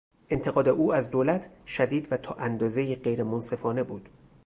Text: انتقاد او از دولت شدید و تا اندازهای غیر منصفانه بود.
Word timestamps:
انتقاد 0.29 0.67
او 0.67 0.93
از 0.93 1.11
دولت 1.11 1.49
شدید 1.67 2.07
و 2.11 2.17
تا 2.17 2.33
اندازهای 2.33 2.95
غیر 2.95 3.23
منصفانه 3.23 3.83
بود. 3.83 4.09